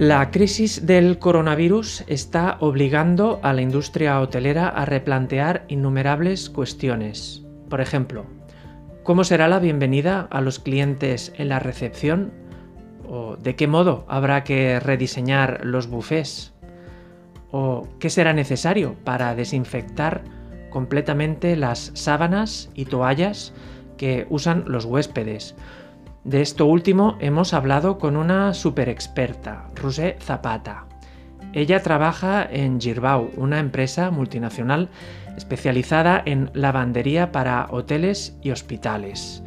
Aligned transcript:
La 0.00 0.30
crisis 0.30 0.86
del 0.86 1.18
coronavirus 1.18 2.04
está 2.06 2.56
obligando 2.60 3.38
a 3.42 3.52
la 3.52 3.60
industria 3.60 4.18
hotelera 4.22 4.66
a 4.66 4.86
replantear 4.86 5.66
innumerables 5.68 6.48
cuestiones. 6.48 7.44
Por 7.68 7.82
ejemplo, 7.82 8.24
¿cómo 9.02 9.24
será 9.24 9.46
la 9.46 9.58
bienvenida 9.58 10.26
a 10.30 10.40
los 10.40 10.58
clientes 10.58 11.34
en 11.36 11.50
la 11.50 11.58
recepción? 11.58 12.32
¿O 13.10 13.36
de 13.36 13.56
qué 13.56 13.66
modo 13.66 14.06
habrá 14.08 14.42
que 14.42 14.80
rediseñar 14.80 15.66
los 15.66 15.86
bufés? 15.86 16.54
¿O 17.50 17.86
qué 17.98 18.08
será 18.08 18.32
necesario 18.32 18.96
para 19.04 19.34
desinfectar 19.34 20.24
completamente 20.70 21.56
las 21.56 21.90
sábanas 21.92 22.70
y 22.72 22.86
toallas 22.86 23.52
que 23.98 24.26
usan 24.30 24.64
los 24.66 24.86
huéspedes? 24.86 25.54
De 26.24 26.42
esto 26.42 26.66
último 26.66 27.16
hemos 27.20 27.54
hablado 27.54 27.96
con 27.96 28.16
una 28.16 28.52
super 28.52 28.90
experta, 28.90 29.68
Rosé 29.74 30.18
Zapata. 30.20 30.84
Ella 31.54 31.82
trabaja 31.82 32.46
en 32.50 32.78
Girbau, 32.78 33.30
una 33.36 33.58
empresa 33.58 34.10
multinacional 34.10 34.90
especializada 35.38 36.22
en 36.26 36.50
lavandería 36.52 37.32
para 37.32 37.66
hoteles 37.70 38.36
y 38.42 38.50
hospitales. 38.50 39.42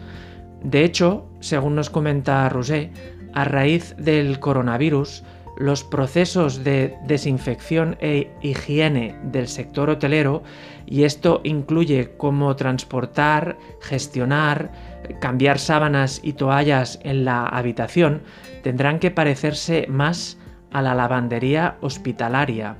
De 0.63 0.83
hecho, 0.83 1.29
según 1.41 1.75
nos 1.75 1.91
comenta 1.91 2.49
Rosé, 2.49 2.91
a 3.33 3.45
raíz 3.45 3.95
del 3.97 4.39
coronavirus, 4.39 5.23
los 5.57 5.83
procesos 5.83 6.63
de 6.63 6.97
desinfección 7.05 7.97
e 7.99 8.31
higiene 8.41 9.15
del 9.23 9.47
sector 9.47 9.91
hotelero, 9.91 10.41
y 10.87 11.03
esto 11.03 11.41
incluye 11.43 12.17
cómo 12.17 12.55
transportar, 12.55 13.57
gestionar, 13.79 14.71
cambiar 15.19 15.59
sábanas 15.59 16.19
y 16.23 16.33
toallas 16.33 16.99
en 17.03 17.25
la 17.25 17.45
habitación 17.45 18.21
tendrán 18.61 18.99
que 18.99 19.11
parecerse 19.11 19.85
más 19.89 20.37
a 20.71 20.81
la 20.81 20.95
lavandería 20.95 21.77
hospitalaria. 21.81 22.77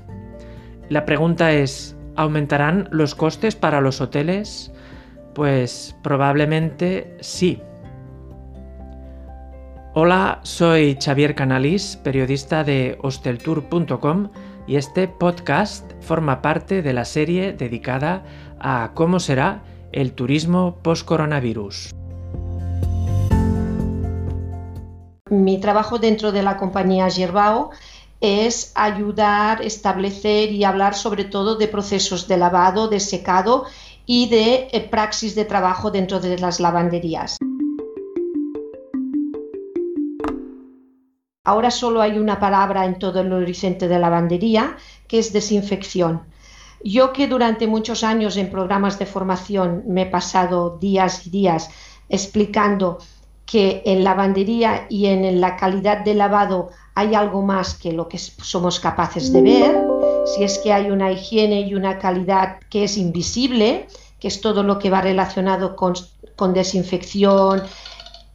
La 0.89 1.05
pregunta 1.05 1.51
es, 1.51 1.95
¿aumentarán 2.15 2.89
los 2.91 3.15
costes 3.15 3.55
para 3.55 3.81
los 3.81 4.01
hoteles? 4.01 4.71
Pues 5.33 5.95
probablemente 6.03 7.17
sí. 7.21 7.61
Hola, 9.93 10.39
soy 10.43 10.97
Xavier 10.99 11.35
Canalis, 11.35 11.97
periodista 12.03 12.63
de 12.63 12.97
hosteltour.com 13.01 14.29
y 14.65 14.77
este 14.77 15.07
podcast 15.07 15.91
forma 16.01 16.41
parte 16.41 16.81
de 16.81 16.93
la 16.93 17.05
serie 17.05 17.53
dedicada 17.53 18.23
a 18.59 18.91
cómo 18.95 19.19
será 19.19 19.63
el 19.91 20.13
turismo 20.13 20.79
post-coronavirus. 20.81 21.93
Mi 25.33 25.59
trabajo 25.59 25.97
dentro 25.97 26.31
de 26.31 26.43
la 26.43 26.57
compañía 26.57 27.09
Gerbao 27.09 27.71
es 28.21 28.71
ayudar, 28.75 29.61
establecer 29.61 30.51
y 30.51 30.63
hablar 30.63 30.95
sobre 30.95 31.25
todo 31.25 31.55
de 31.55 31.67
procesos 31.67 32.27
de 32.27 32.37
lavado, 32.37 32.87
de 32.87 32.99
secado 32.99 33.65
y 34.05 34.29
de 34.29 34.67
eh, 34.71 34.79
praxis 34.89 35.35
de 35.35 35.45
trabajo 35.45 35.91
dentro 35.91 36.19
de 36.19 36.37
las 36.37 36.59
lavanderías. 36.59 37.37
Ahora 41.45 41.71
solo 41.71 42.01
hay 42.01 42.17
una 42.17 42.39
palabra 42.39 42.85
en 42.85 42.97
todo 42.97 43.19
el 43.19 43.33
horizonte 43.33 43.89
de 43.89 43.99
lavandería, 43.99 44.77
que 45.09 45.19
es 45.19 45.33
desinfección. 45.33 46.21
Yo 46.85 47.11
que 47.11 47.27
durante 47.27 47.67
muchos 47.67 48.03
años 48.03 48.37
en 48.37 48.49
programas 48.49 48.99
de 48.99 49.05
formación 49.05 49.83
me 49.87 50.03
he 50.03 50.05
pasado 50.05 50.77
días 50.79 51.27
y 51.27 51.29
días 51.29 51.69
explicando 52.07 52.99
que 53.45 53.83
en 53.85 54.03
lavandería 54.03 54.87
y 54.89 55.07
en 55.07 55.39
la 55.41 55.57
calidad 55.57 55.99
de 56.03 56.13
lavado 56.13 56.69
hay 56.95 57.15
algo 57.15 57.41
más 57.41 57.73
que 57.75 57.91
lo 57.91 58.07
que 58.07 58.17
somos 58.17 58.79
capaces 58.79 59.33
de 59.33 59.41
ver, 59.41 59.83
si 60.25 60.43
es 60.43 60.59
que 60.59 60.71
hay 60.71 60.91
una 60.91 61.11
higiene 61.11 61.61
y 61.61 61.73
una 61.73 61.97
calidad 61.97 62.59
que 62.69 62.83
es 62.83 62.97
invisible, 62.97 63.87
que 64.19 64.27
es 64.27 64.41
todo 64.41 64.63
lo 64.63 64.79
que 64.79 64.89
va 64.89 65.01
relacionado 65.01 65.75
con, 65.75 65.93
desinfección. 66.53 67.63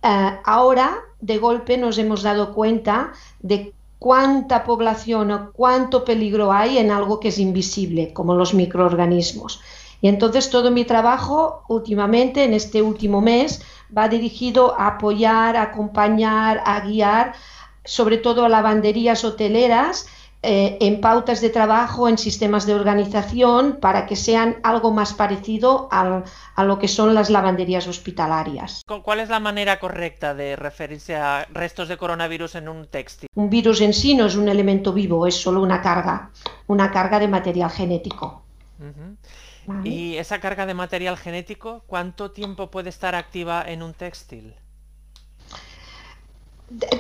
Eh, 0.03 0.39
ahora, 0.45 0.99
de 1.21 1.39
golpe, 1.39 1.77
nos 1.79 1.99
hemos 1.99 2.23
dado 2.23 2.55
cuenta 2.55 3.13
de 3.41 3.75
cuánta 3.99 4.65
población 4.65 5.31
o 5.31 5.53
cuánto 5.53 6.05
peligro 6.05 6.53
hay 6.53 6.79
en 6.79 6.91
algo 6.91 7.21
que 7.21 7.29
es 7.29 7.39
invisible, 7.39 8.13
como 8.13 8.35
los 8.35 8.55
microorganismos. 8.55 9.61
Y 10.01 10.09
entonces 10.09 10.51
todo 10.51 10.71
mi 10.71 10.85
trabajo 10.85 11.63
últimamente, 11.69 12.45
en 12.45 12.55
este 12.55 12.83
último 12.83 13.21
mes, 13.21 13.63
va 13.97 14.09
dirigido 14.09 14.79
a 14.79 14.89
apoyar, 14.89 15.57
a 15.57 15.63
acompañar, 15.63 16.63
a 16.65 16.81
guiar, 16.81 17.35
sobre 17.85 18.19
todo 18.19 18.45
a 18.45 18.49
lavanderías 18.49 19.25
hoteleras, 19.25 20.07
eh, 20.41 20.79
en 20.81 21.01
pautas 21.01 21.41
de 21.41 21.51
trabajo, 21.51 22.09
en 22.09 22.17
sistemas 22.17 22.65
de 22.65 22.75
organización, 22.75 23.79
para 23.81 24.07
que 24.07 24.15
sean 24.15 24.59
algo 24.63 24.93
más 24.93 25.13
parecido 25.13 25.89
a 25.91 26.23
lo 26.65 26.79
que 26.79 26.87
son 26.87 27.13
las 27.13 27.29
lavanderías 27.29 27.89
hospitalarias. 27.89 28.83
¿Cuál 29.03 29.19
es 29.19 29.31
la 29.31 29.41
manera 29.41 29.81
correcta 29.81 30.35
de 30.35 30.55
referirse 30.55 31.17
a 31.17 31.45
restos 31.51 31.89
de 31.89 31.97
coronavirus 31.97 32.55
en 32.55 32.69
un 32.69 32.87
textil? 32.87 33.29
Un 33.35 33.51
virus 33.51 33.81
en 33.81 33.93
sí 33.93 34.15
no 34.15 34.27
es 34.27 34.37
un 34.37 34.49
elemento 34.49 34.93
vivo, 34.93 35.27
es 35.27 35.35
solo 35.35 35.61
una 35.61 35.83
carga, 35.83 36.31
una 36.69 36.93
carga 36.93 37.19
de 37.19 37.27
material 37.27 37.71
genético. 37.71 38.43
¿Y 39.85 40.17
esa 40.17 40.41
carga 40.41 40.67
de 40.67 40.75
material 40.75 41.17
genético, 41.17 41.83
cuánto 41.87 42.31
tiempo 42.31 42.71
puede 42.71 42.89
estar 42.89 43.15
activa 43.15 43.63
en 43.67 43.83
un 43.83 43.95
textil? 43.95 44.55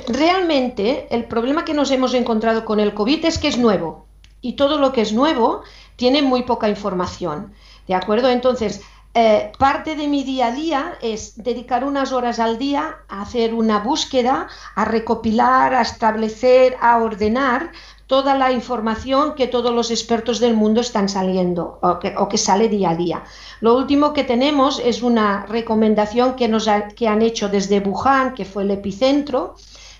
Realmente, 0.08 1.08
el 1.10 1.24
problema 1.24 1.64
que 1.64 1.74
nos 1.74 1.90
hemos 1.90 2.14
encontrado 2.14 2.64
con 2.64 2.80
el 2.80 2.94
COVID 2.94 3.24
es 3.24 3.38
que 3.38 3.48
es 3.48 3.58
nuevo. 3.58 4.06
Y 4.40 4.54
todo 4.54 4.78
lo 4.78 4.92
que 4.92 5.02
es 5.02 5.12
nuevo 5.12 5.62
tiene 5.96 6.22
muy 6.22 6.42
poca 6.42 6.68
información. 6.68 7.52
¿De 7.86 7.94
acuerdo? 7.94 8.30
Entonces, 8.30 8.82
eh, 9.14 9.50
parte 9.58 9.96
de 9.96 10.06
mi 10.06 10.22
día 10.22 10.48
a 10.48 10.52
día 10.52 10.98
es 11.02 11.42
dedicar 11.42 11.84
unas 11.84 12.12
horas 12.12 12.38
al 12.38 12.58
día 12.58 12.98
a 13.08 13.22
hacer 13.22 13.52
una 13.52 13.80
búsqueda, 13.80 14.48
a 14.74 14.84
recopilar, 14.84 15.74
a 15.74 15.82
establecer, 15.82 16.76
a 16.80 16.98
ordenar 16.98 17.72
toda 18.08 18.34
la 18.34 18.50
información 18.52 19.34
que 19.34 19.46
todos 19.46 19.72
los 19.72 19.90
expertos 19.90 20.40
del 20.40 20.54
mundo 20.54 20.80
están 20.80 21.08
saliendo 21.10 21.78
o 21.82 22.28
que, 22.28 22.38
sale 22.38 22.68
día 22.68 22.90
a 22.90 22.96
día. 22.96 23.22
Lo 23.60 23.76
último 23.76 24.14
que 24.14 24.24
tenemos 24.24 24.80
es 24.82 25.02
una 25.02 25.44
recomendación 25.46 26.34
que, 26.34 26.48
nos 26.48 26.66
que 26.96 27.06
han 27.06 27.20
hecho 27.22 27.48
desde 27.50 27.80
Wuhan, 27.80 28.34
que 28.34 28.46
fue 28.46 28.62
el 28.62 28.70
epicentro, 28.70 29.54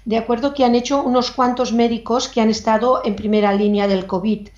de 0.06 0.16
acuerdo 0.16 0.54
que 0.54 0.64
han 0.64 0.74
hecho 0.74 1.02
unos 1.02 1.30
cuantos 1.30 1.72
médicos 1.72 2.28
que 2.28 2.40
han 2.40 2.48
estado 2.48 3.02
en 3.04 3.14
primera 3.14 3.52
línea 3.52 3.86
del 3.86 4.06
COVID. 4.06 4.48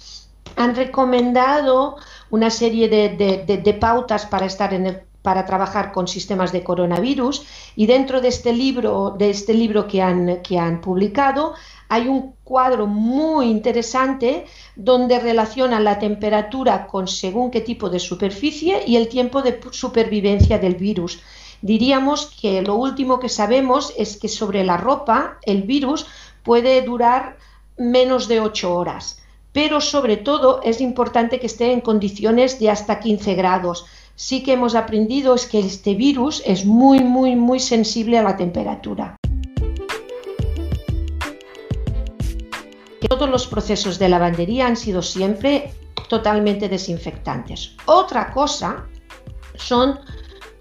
Han 0.57 0.77
recomendado 0.77 1.97
una 2.31 2.51
serie 2.51 2.89
de, 2.89 3.79
pautas 3.81 4.27
para 4.27 4.47
estar 4.47 4.73
en 4.73 5.11
para 5.23 5.45
trabajar 5.45 5.93
con 5.93 6.09
sistemas 6.09 6.51
de 6.51 6.65
coronavirus 6.65 7.45
y 7.77 7.87
dentro 7.87 8.23
de 8.23 8.29
este 8.29 8.55
libro, 8.55 9.15
de 9.19 9.29
este 9.29 9.53
libro 9.53 9.87
que 9.87 10.01
han, 10.01 10.41
que 10.41 10.59
han 10.59 10.81
publicado 10.81 11.53
hay 11.91 12.07
un 12.07 12.35
cuadro 12.45 12.87
muy 12.87 13.47
interesante 13.47 14.47
donde 14.77 15.19
relacionan 15.19 15.83
la 15.83 15.99
temperatura 15.99 16.87
con 16.87 17.09
según 17.09 17.51
qué 17.51 17.61
tipo 17.61 17.91
de 17.91 17.99
superficie 17.99 18.85
y 18.87 18.95
el 18.95 19.09
tiempo 19.09 19.43
de 19.43 19.61
supervivencia 19.73 20.61
del 20.61 20.77
virus. 20.77 21.21
Diríamos 21.63 22.27
que 22.41 22.63
lo 22.63 22.77
último 22.77 23.19
que 23.19 23.29
sabemos 23.29 23.93
es 23.99 24.17
que 24.17 24.29
sobre 24.29 24.63
la 24.63 24.77
ropa 24.77 25.39
el 25.43 25.63
virus 25.65 26.07
puede 26.45 26.81
durar 26.83 27.39
menos 27.77 28.29
de 28.29 28.39
8 28.39 28.73
horas, 28.73 29.21
pero 29.53 29.81
sobre 29.81 30.17
todo 30.17 30.61
es 30.63 30.81
importante 30.81 31.41
que 31.41 31.47
esté 31.47 31.73
en 31.73 31.81
condiciones 31.81 32.61
de 32.61 32.71
hasta 32.71 33.01
15 33.01 33.35
grados. 33.35 33.85
Sí 34.15 34.45
que 34.45 34.53
hemos 34.53 34.77
aprendido 34.77 35.35
es 35.35 35.47
que 35.47 35.59
este 35.59 35.95
virus 35.97 36.41
es 36.47 36.65
muy, 36.65 37.01
muy, 37.01 37.35
muy 37.35 37.59
sensible 37.59 38.17
a 38.17 38.23
la 38.23 38.37
temperatura. 38.37 39.20
Todos 43.09 43.29
los 43.29 43.47
procesos 43.47 43.99
de 43.99 44.09
lavandería 44.09 44.67
han 44.67 44.77
sido 44.77 45.03
siempre 45.03 45.73
totalmente 46.09 46.69
desinfectantes. 46.69 47.77
Otra 47.87 48.33
cosa 48.33 48.87
son 49.55 49.99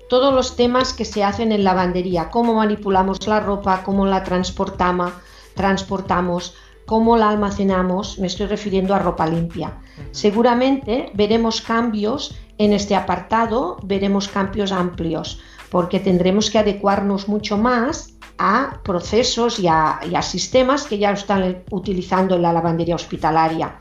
todos 0.10 0.34
los 0.34 0.56
temas 0.56 0.94
que 0.94 1.06
se 1.06 1.24
hacen 1.24 1.52
en 1.52 1.64
lavandería, 1.64 2.30
cómo 2.32 2.56
manipulamos 2.56 3.26
la 3.28 3.40
ropa, 3.40 3.84
cómo 3.84 4.06
la 4.06 4.24
transportamos, 4.24 5.12
transportamos 5.54 6.56
cómo 6.90 7.18
la 7.18 7.30
almacenamos, 7.30 8.18
me 8.18 8.26
estoy 8.26 8.48
refiriendo 8.48 8.96
a 8.96 9.00
ropa 9.00 9.28
limpia. 9.28 9.78
Seguramente 10.10 11.12
veremos 11.14 11.62
cambios 11.62 12.36
en 12.58 12.74
este 12.74 12.96
apartado, 12.96 13.78
veremos 13.84 14.28
cambios 14.28 14.72
amplios, 14.72 15.40
porque 15.70 16.00
tendremos 16.00 16.50
que 16.50 16.58
adecuarnos 16.58 17.28
mucho 17.28 17.60
más 17.60 18.14
a 18.40 18.80
procesos 18.84 19.60
y 19.60 19.68
a, 19.68 20.00
sistemas 20.22 20.86
que 20.86 20.98
ya 20.98 21.12
están 21.12 21.64
utilizando 21.70 22.36
en 22.36 22.42
la 22.42 22.54
lavandería 22.54 22.96
hospitalaria. 22.96 23.78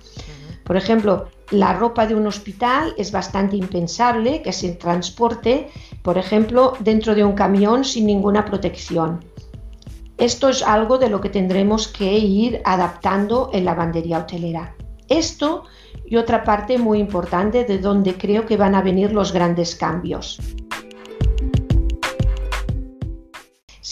Por 0.65 0.77
ejemplo, 0.77 1.29
la 1.51 1.73
ropa 1.73 2.07
de 2.07 2.15
un 2.15 2.27
hospital 2.27 2.93
es 2.99 3.11
bastante 3.11 3.57
impensable 3.57 4.43
que 4.43 4.53
se 4.53 4.73
transporte, 4.73 5.71
por 6.03 6.19
ejemplo, 6.19 6.75
dentro 6.81 7.15
de 7.15 7.25
un 7.25 7.33
camión 7.33 7.85
sin 7.85 8.05
ninguna 8.05 8.45
protección. 8.45 9.25
Esto 10.19 10.49
es 10.49 10.63
algo 10.63 10.99
de 10.99 11.09
lo 11.09 11.21
que 11.21 11.31
tendremos 11.31 11.87
que 11.87 12.19
ir 12.19 12.61
adaptando 12.65 13.51
en 13.53 13.65
la 13.65 13.75
bandería 13.75 14.19
hotelera. 14.19 14.75
Esto 15.09 15.65
y 16.05 16.17
otra 16.17 16.43
parte 16.43 16.77
muy 16.77 16.99
importante 16.99 17.65
de 17.65 17.79
donde 17.79 18.19
creo 18.19 18.45
que 18.45 18.57
van 18.57 18.75
a 18.75 18.83
venir 18.83 19.13
los 19.13 19.33
grandes 19.33 19.77
cambios. 19.77 20.41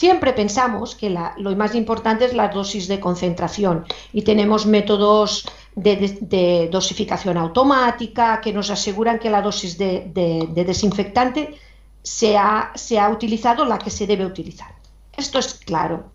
Siempre 0.03 0.35
pensamos 0.35 0.95
que 0.95 1.09
lo 1.09 1.57
más 1.57 1.75
importante 1.75 2.27
es 2.27 2.35
la 2.35 2.49
dosis 2.49 2.87
de 2.87 3.01
concentración 3.01 3.87
y 4.13 4.21
tenemos 4.29 4.67
métodos 4.67 5.49
de, 5.75 6.69
dosificación 6.71 7.39
automática 7.39 8.43
que 8.43 8.53
nos 8.53 8.69
aseguran 8.69 9.19
que 9.19 9.31
la 9.31 9.41
dosis 9.41 9.79
de, 9.79 10.53
desinfectante 10.55 11.59
se 12.03 12.37
ha, 12.37 12.75
utilizado 13.11 13.65
la 13.65 13.79
que 13.79 13.89
se 13.89 14.07
debe 14.07 14.27
utilizar. 14.27 14.75
Esto 15.17 15.39
es 15.39 15.55
claro. 15.55 16.11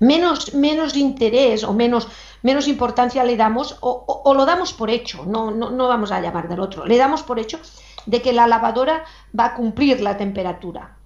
Menos, 0.00 0.96
interés 0.96 1.62
o 1.62 1.72
menos, 1.72 2.08
importancia 2.66 3.22
le 3.22 3.36
damos 3.36 3.76
o, 3.80 4.34
lo 4.34 4.44
damos 4.44 4.72
por 4.72 4.90
hecho, 4.90 5.24
no 5.24 5.86
vamos 5.86 6.10
a 6.10 6.20
llamar 6.20 6.48
del 6.48 6.58
otro, 6.58 6.84
le 6.84 6.96
damos 6.96 7.22
por 7.22 7.38
hecho 7.38 7.60
de 8.06 8.20
que 8.22 8.32
la 8.32 8.48
lavadora 8.48 9.04
va 9.38 9.44
a 9.44 9.54
cumplir 9.54 10.00
la 10.00 10.16
temperatura 10.16 10.96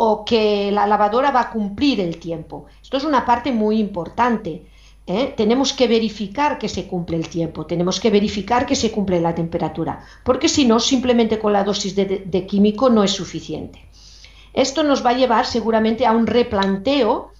o 0.00 0.24
que 0.24 0.70
la 0.70 0.86
lavadora 0.86 1.32
va 1.32 1.40
a 1.40 1.50
cumplir 1.50 2.00
el 2.00 2.18
tiempo. 2.18 2.66
Esto 2.80 2.96
es 2.96 3.04
una 3.04 3.26
parte 3.26 3.50
muy 3.50 3.80
importante. 3.80 4.62
¿eh? 5.08 5.34
Tenemos 5.36 5.72
que 5.72 5.88
verificar 5.88 6.56
que 6.56 6.68
se 6.68 6.86
cumple 6.86 7.16
el 7.16 7.28
tiempo, 7.28 7.66
tenemos 7.66 7.98
que 7.98 8.10
verificar 8.10 8.64
que 8.64 8.76
se 8.76 8.92
cumple 8.92 9.20
la 9.20 9.34
temperatura, 9.34 10.04
porque 10.24 10.48
si 10.48 10.66
no, 10.66 10.78
simplemente 10.78 11.40
con 11.40 11.52
la 11.52 11.64
dosis 11.64 11.96
de 11.96 12.46
químico 12.46 12.90
no 12.90 13.02
es 13.02 13.10
suficiente. 13.10 13.88
Esto 14.52 14.84
nos 14.84 15.04
va 15.04 15.10
a 15.10 15.16
llevar 15.16 15.46
seguramente 15.46 16.06
a 16.06 16.12
un 16.12 16.26
replanteo 16.26 17.32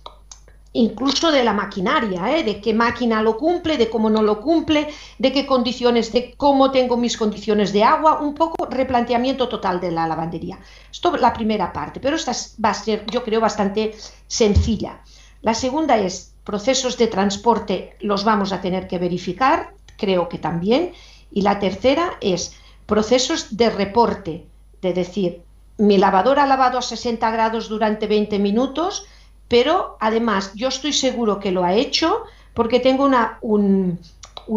incluso 0.73 1.33
de 1.33 1.45
la 1.45 1.53
maquinaria, 1.53 2.37
¿eh? 2.37 2.45
de 2.45 2.61
qué 2.61 2.75
máquina 2.75 3.23
lo 3.23 3.37
cumple, 3.37 3.77
de 3.77 3.89
cómo 3.89 4.11
no 4.11 4.23
lo 4.23 4.41
cumple, 4.41 4.89
de 5.19 5.33
qué 5.33 5.47
condiciones, 5.47 6.13
de 6.13 6.35
cómo 6.37 6.71
tengo 6.71 6.97
mis 6.97 7.17
condiciones 7.17 7.73
de 7.73 7.85
agua, 7.85 8.21
un 8.21 8.35
poco 8.35 8.67
replanteamiento 8.67 9.49
total 9.49 9.81
de 9.81 9.91
la 9.91 10.07
lavandería. 10.07 10.59
Esto 10.91 11.15
es 11.15 11.21
la 11.21 11.33
primera 11.33 11.73
parte, 11.73 12.01
pero 12.01 12.17
esta 12.17 12.33
va 12.65 12.71
a 12.71 12.75
ser, 12.75 13.07
yo 13.11 13.25
creo, 13.25 13.41
bastante 13.41 13.95
sencilla. 14.27 15.01
La 15.43 15.55
segunda 15.55 15.97
es 15.97 16.35
procesos 16.45 16.97
de 16.99 17.07
transporte, 17.07 17.97
los 18.01 18.25
vamos 18.25 18.53
a 18.53 18.61
tener 18.61 18.87
que 18.89 18.99
verificar, 18.99 19.75
creo 19.97 20.29
que 20.29 20.39
también. 20.39 20.93
Y 21.31 21.43
la 21.43 21.59
tercera 21.59 22.17
es 22.21 22.55
procesos 22.87 23.57
de 23.57 23.71
reporte, 23.71 24.47
de 24.81 24.93
decir, 24.95 25.43
mi 25.77 25.99
lavadora 25.99 26.43
ha 26.45 26.47
lavado 26.47 26.79
a 26.79 26.83
60 26.83 27.31
grados 27.31 27.69
durante 27.69 28.07
20 28.07 28.39
minutos, 28.39 29.07
pero 29.49 29.97
además 30.01 30.53
yo 30.55 30.69
estoy 30.69 30.93
seguro 30.93 31.41
que 31.41 31.51
lo 31.51 31.65
ha 31.65 31.75
hecho 31.75 32.25
porque 32.55 32.81
tengo 32.81 33.05
una, 33.05 33.39
un, 33.41 33.99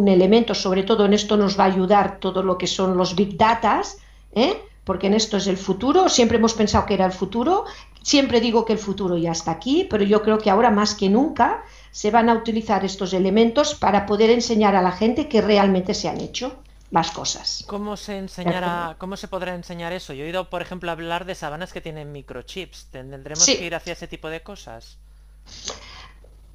elemento, 0.07 0.53
sobre 0.53 0.83
todo 0.83 1.05
en 1.05 1.13
esto 1.13 1.37
nos 1.37 1.57
va 1.59 1.65
a 1.65 1.67
ayudar 1.67 2.19
todo 2.19 2.43
lo 2.43 2.57
que 2.57 2.67
son 2.67 2.97
los 2.97 3.15
big 3.15 3.37
datas, 3.37 3.97
¿eh? 4.33 4.61
porque 4.83 5.07
en 5.07 5.13
esto 5.13 5.37
es 5.37 5.47
el 5.47 5.57
futuro, 5.57 6.09
siempre 6.09 6.37
hemos 6.37 6.53
pensado 6.53 6.85
que 6.85 6.95
era 6.95 7.05
el 7.05 7.11
futuro, 7.11 7.65
siempre 8.01 8.41
digo 8.41 8.65
que 8.65 8.73
el 8.73 8.79
futuro 8.79 9.17
ya 9.17 9.31
está 9.31 9.51
aquí, 9.51 9.87
pero 9.89 10.03
yo 10.03 10.23
creo 10.23 10.39
que 10.39 10.49
ahora 10.49 10.71
más 10.71 10.95
que 10.95 11.09
nunca 11.09 11.63
se 11.91 12.09
van 12.09 12.29
a 12.29 12.33
utilizar 12.33 12.83
estos 12.83 13.13
elementos 13.13 13.75
para 13.75 14.05
poder 14.05 14.29
enseñar 14.29 14.75
a 14.75 14.81
la 14.81 14.91
gente 14.91 15.27
que 15.27 15.41
realmente 15.41 15.93
se 15.93 16.09
han 16.09 16.19
hecho 16.19 16.55
las 16.91 17.11
cosas. 17.11 17.63
¿Cómo 17.67 17.95
se 17.95 18.17
enseñará, 18.17 18.95
cómo 18.99 19.15
se 19.15 19.29
podrá 19.29 19.55
enseñar 19.55 19.93
eso? 19.93 20.13
Yo 20.13 20.23
he 20.23 20.27
oído, 20.27 20.49
por 20.49 20.61
ejemplo, 20.61 20.91
hablar 20.91 21.25
de 21.25 21.35
sábanas 21.35 21.71
que 21.71 21.79
tienen 21.79 22.11
microchips. 22.11 22.87
¿Tendremos 22.91 23.45
que 23.45 23.65
ir 23.65 23.73
hacia 23.73 23.93
ese 23.93 24.07
tipo 24.07 24.27
de 24.29 24.41
cosas? 24.41 24.97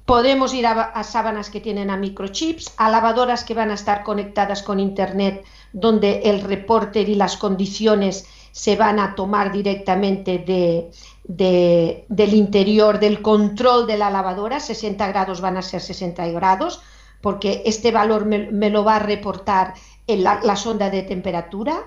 Podemos 0.05 0.53
ir 0.53 0.67
a, 0.67 1.03
sábanas 1.03 1.49
que 1.49 1.59
tienen 1.59 1.89
a 1.89 1.97
microchips, 1.97 2.71
a 2.77 2.89
lavadoras 2.89 3.43
que 3.43 3.55
van 3.55 3.71
a 3.71 3.73
estar 3.73 4.03
conectadas 4.03 4.61
con 4.61 4.79
internet, 4.79 5.43
donde 5.73 6.21
el 6.25 6.41
reporter 6.41 7.09
y 7.09 7.15
las 7.15 7.35
condiciones 7.35 8.25
se 8.51 8.75
van 8.75 8.99
a 8.99 9.15
tomar 9.15 9.51
directamente 9.51 10.37
de, 10.37 12.05
del 12.07 12.33
interior, 12.33 12.99
del 12.99 13.21
control 13.21 13.85
de 13.85 13.97
la 13.97 14.09
lavadora, 14.09 14.59
60 14.59 15.05
grados 15.07 15.41
van 15.41 15.57
a 15.57 15.61
ser 15.61 15.81
60 15.81 16.25
grados, 16.27 16.79
porque 17.19 17.63
este 17.65 17.91
valor 17.91 18.25
me 18.25 18.69
lo 18.69 18.83
va 18.83 18.95
a 18.95 18.99
reportar 18.99 19.73
en 20.07 20.23
la, 20.23 20.55
sonda 20.55 20.89
de 20.89 21.03
temperatura, 21.03 21.83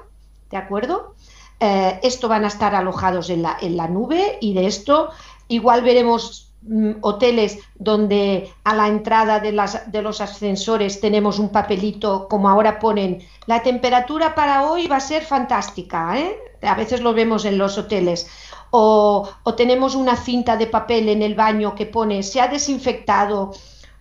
¿de 0.51 0.57
acuerdo? 0.57 1.15
Eh, 1.59 1.99
esto 2.03 2.29
van 2.29 2.45
a 2.45 2.49
estar 2.49 2.75
alojados 2.75 3.31
en 3.31 3.43
la, 3.43 3.57
en 3.61 3.77
la 3.77 3.89
nube 3.89 4.39
y 4.41 4.55
de 4.55 4.67
esto 4.67 5.11
igual 5.49 5.83
veremos 5.83 6.53
mm, 6.63 6.93
hoteles 7.01 7.59
donde 7.75 8.53
a 8.65 8.75
la 8.75 8.89
entrada 8.89 9.41
de, 9.41 9.53
las, 9.53 9.91
de 9.91 10.03
los 10.03 10.21
ascensores 10.21 11.01
tenemos 11.01 11.39
un 11.39 11.51
papelito, 11.51 12.29
como 12.29 12.49
ahora 12.49 12.79
ponen, 12.79 13.23
la 13.47 13.63
temperatura 13.63 14.35
para 14.35 14.71
hoy 14.71 14.87
va 14.87 14.97
a 14.97 15.01
ser 15.01 15.25
fantástica, 15.25 16.19
¿eh? 16.19 16.37
a 16.63 16.75
veces 16.75 17.01
lo 17.01 17.15
vemos 17.15 17.45
en 17.45 17.59
los 17.59 17.79
hoteles. 17.79 18.29
O, 18.71 19.29
o 19.43 19.55
tenemos 19.55 19.97
una 19.97 20.15
cinta 20.17 20.57
de 20.57 20.67
papel 20.67 21.09
en 21.09 21.23
el 21.23 21.35
baño 21.35 21.75
que 21.75 21.87
pone 21.87 22.23
se 22.23 22.41
ha 22.41 22.47
desinfectado 22.47 23.53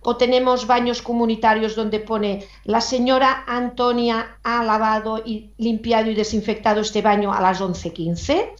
o 0.02 0.16
tenemos 0.16 0.66
baños 0.66 1.02
comunitarios 1.02 1.76
donde 1.76 2.00
pone 2.00 2.46
la 2.64 2.80
señora 2.80 3.44
Antonia 3.46 4.38
ha 4.42 4.64
lavado 4.64 5.18
y 5.24 5.50
limpiado 5.58 6.10
y 6.10 6.14
desinfectado 6.14 6.80
este 6.80 7.02
baño 7.02 7.32
a 7.32 7.40
las 7.40 7.60
11.15. 7.60 8.50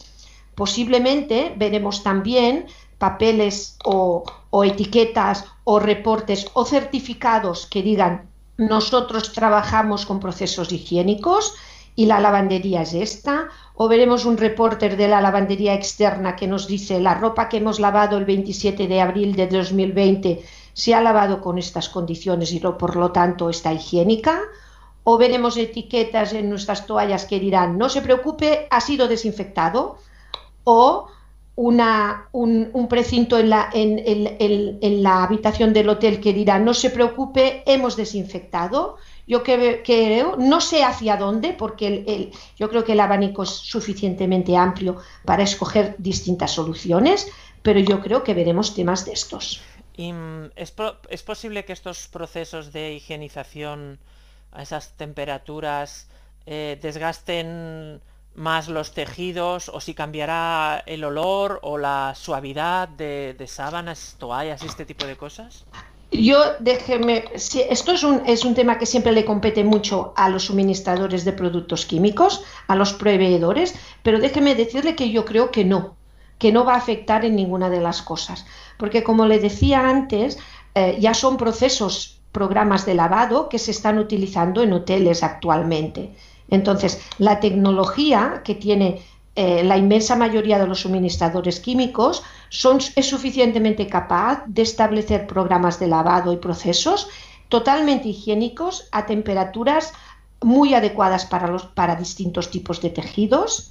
Posiblemente 0.55 1.53
veremos 1.57 2.03
también 2.03 2.67
papeles 2.97 3.77
o, 3.83 4.23
etiquetas 4.63 5.45
o 5.63 5.79
reportes 5.79 6.45
o 6.53 6.65
certificados 6.65 7.65
que 7.65 7.81
digan 7.81 8.29
nosotros 8.57 9.33
trabajamos 9.33 10.05
con 10.05 10.19
procesos 10.19 10.71
higiénicos 10.71 11.55
y 11.95 12.05
la 12.05 12.19
lavandería 12.19 12.83
es 12.83 12.93
esta, 12.93 13.49
o 13.75 13.87
veremos 13.87 14.25
un 14.25 14.37
reporter 14.37 14.97
de 14.97 15.07
la 15.07 15.19
lavandería 15.19 15.73
externa 15.73 16.35
que 16.35 16.47
nos 16.47 16.67
dice 16.67 16.99
la 16.99 17.15
ropa 17.15 17.49
que 17.49 17.57
hemos 17.57 17.79
lavado 17.79 18.17
el 18.17 18.25
27 18.25 18.87
de 18.87 19.01
abril 19.01 19.35
de 19.35 19.47
2020 19.47 20.43
se 20.73 20.93
ha 20.93 21.01
lavado 21.01 21.41
con 21.41 21.57
estas 21.57 21.89
condiciones 21.89 22.51
y 22.53 22.59
por 22.59 22.95
lo 22.95 23.11
tanto 23.11 23.49
está 23.49 23.73
higiénica, 23.73 24.41
o 25.03 25.17
veremos 25.17 25.57
etiquetas 25.57 26.33
en 26.33 26.49
nuestras 26.49 26.85
toallas 26.85 27.25
que 27.25 27.39
dirán 27.39 27.77
no 27.77 27.89
se 27.89 28.01
preocupe, 28.01 28.67
ha 28.69 28.81
sido 28.81 29.07
desinfectado, 29.07 29.97
o 30.63 31.07
un, 31.55 32.87
precinto 32.89 33.37
en 33.37 33.49
la, 33.49 33.69
en, 33.73 35.03
la, 35.03 35.23
habitación 35.23 35.73
del 35.73 35.89
hotel 35.89 36.19
que 36.19 36.33
dirá 36.33 36.59
no 36.59 36.73
se 36.73 36.89
preocupe, 36.89 37.63
hemos 37.65 37.95
desinfectado. 37.95 38.97
Yo 39.27 39.43
creo, 39.43 40.35
no 40.37 40.59
sé 40.59 40.83
hacia 40.83 41.17
dónde, 41.17 41.53
porque 41.53 42.31
yo 42.57 42.69
creo 42.69 42.83
que 42.83 42.93
el 42.93 42.99
abanico 42.99 43.43
es 43.43 43.49
suficientemente 43.49 44.57
amplio 44.57 44.97
para 45.23 45.43
escoger 45.43 45.95
distintas 45.99 46.51
soluciones, 46.51 47.27
pero 47.61 47.79
yo 47.79 48.01
creo 48.01 48.23
que 48.23 48.33
veremos 48.33 48.73
temas 48.73 49.05
de 49.05 49.13
estos. 49.13 49.61
Mm, 49.97 50.45
¿es, 50.55 51.21
posible 51.21 51.65
que 51.65 51.73
estos 51.73 52.07
procesos 52.07 52.71
de 52.71 52.93
higienización 52.93 53.99
a 54.51 54.63
esas 54.63 54.95
temperaturas 54.97 56.07
eh, 56.45 56.79
desgasten 56.81 58.01
más 58.35 58.69
los 58.69 58.93
tejidos 58.93 59.69
o 59.69 59.81
si 59.81 59.93
cambiará 59.93 60.83
el 60.85 61.03
olor 61.03 61.59
o 61.63 61.77
la 61.77 62.13
suavidad 62.15 62.87
de, 62.87 63.35
sábanas, 63.47 64.15
toallas, 64.17 64.63
este 64.63 64.85
tipo 64.85 65.05
de 65.05 65.17
cosas? 65.17 65.65
Yo 66.11 66.39
déjeme, 66.59 67.25
esto 67.33 67.91
es 67.91 68.03
un, 68.03 68.23
es 68.25 68.43
un 68.43 68.53
tema 68.53 68.77
que 68.77 68.85
siempre 68.85 69.13
le 69.13 69.23
compete 69.23 69.63
mucho 69.63 70.13
a 70.17 70.27
los 70.29 70.45
suministradores 70.45 71.23
de 71.23 71.31
productos 71.31 71.85
químicos, 71.85 72.43
a 72.67 72.75
los 72.75 72.93
proveedores, 72.93 73.75
pero 74.03 74.19
déjeme 74.19 74.55
decirle 74.55 74.95
que 74.95 75.09
yo 75.09 75.23
creo 75.23 75.51
que 75.51 75.63
no, 75.63 75.95
que 76.41 76.51
no 76.51 76.65
va 76.65 76.73
a 76.73 76.83
afectar 76.83 77.23
en 77.23 77.35
ninguna 77.35 77.69
de 77.69 77.79
las 77.79 78.01
cosas 78.01 78.45
porque 78.81 79.03
como 79.03 79.27
le 79.27 79.37
decía 79.37 79.87
antes, 79.87 80.39
eh, 80.73 80.97
ya 80.99 81.13
son 81.13 81.37
procesos, 81.37 82.19
programas 82.31 82.83
de 82.83 82.95
lavado 82.95 83.47
que 83.47 83.59
se 83.59 83.69
están 83.69 83.99
utilizando 83.99 84.63
en 84.63 84.73
hoteles 84.73 85.21
actualmente. 85.21 86.15
Entonces, 86.49 86.99
la 87.19 87.39
tecnología 87.39 88.41
que 88.43 88.55
tiene 88.55 89.03
eh, 89.35 89.63
la 89.63 89.77
inmensa 89.77 90.15
mayoría 90.15 90.57
de 90.57 90.65
los 90.65 90.81
suministradores 90.81 91.59
químicos 91.59 92.23
son, 92.49 92.79
es 92.95 93.05
suficientemente 93.05 93.85
capaz 93.85 94.43
de 94.47 94.63
establecer 94.63 95.27
programas 95.27 95.79
de 95.79 95.85
lavado 95.85 96.33
y 96.33 96.37
procesos 96.37 97.07
totalmente 97.49 98.07
higiénicos 98.07 98.87
a 98.91 99.05
temperaturas 99.05 99.93
muy 100.41 100.73
adecuadas 100.73 101.27
para, 101.27 101.45
los, 101.45 101.65
para 101.67 101.97
distintos 101.97 102.49
tipos 102.49 102.81
de 102.81 102.89
tejidos 102.89 103.69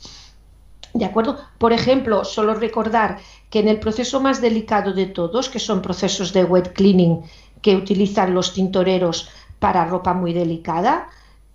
¿De 0.93 1.05
acuerdo? 1.05 1.39
Por 1.59 1.73
ejemplo, 1.73 2.25
solo 2.25 2.55
recordar 2.55 3.19
que 3.49 3.61
en 3.61 3.69
el 3.69 3.79
proceso 3.79 4.21
más 4.21 4.41
delicado 4.41 4.93
de 4.93 5.07
todos, 5.07 5.49
que 5.49 5.59
son 5.59 5.83
procesos 5.83 6.33
de 6.33 6.45
wet 6.45 6.73
cleaning 6.73 7.23
que 7.63 7.77
utilizan 7.77 8.35
los 8.35 8.53
tintoreros 8.53 9.29
para 9.59 9.85
ropa 9.85 10.15
muy 10.15 10.33
delicada, 10.33 11.09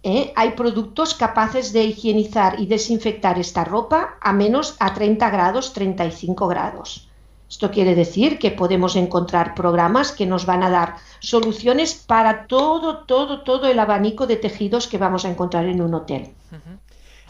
¿eh? 0.03 0.31
hay 0.35 0.51
productos 0.51 1.15
capaces 1.15 1.73
de 1.73 1.83
higienizar 1.83 2.59
y 2.59 2.67
desinfectar 2.67 3.39
esta 3.39 3.63
ropa 3.65 4.17
a 4.21 4.31
menos 4.31 4.75
a 4.79 4.93
30 4.93 5.29
grados, 5.29 5.73
35 5.73 6.47
grados. 6.47 7.09
Esto 7.49 7.71
quiere 7.71 7.95
decir 7.95 8.39
que 8.39 8.51
podemos 8.51 8.95
encontrar 8.95 9.53
programas 9.53 10.11
que 10.11 10.25
nos 10.25 10.45
van 10.45 10.63
a 10.63 10.69
dar 10.69 10.95
soluciones 11.19 11.93
para 11.93 12.47
todo, 12.47 13.05
todo, 13.05 13.41
todo 13.43 13.67
el 13.67 13.79
abanico 13.79 14.27
de 14.27 14.35
tejidos 14.35 14.87
que 14.87 14.97
vamos 14.97 15.25
a 15.25 15.29
encontrar 15.29 15.65
en 15.65 15.81
un 15.81 15.93
hotel. 15.93 16.33